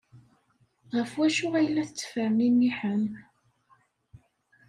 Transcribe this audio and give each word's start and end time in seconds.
Ɣef 0.97 1.11
wacu 1.17 1.47
ay 1.59 1.67
la 1.69 1.83
tettferniniḥem? 1.89 3.03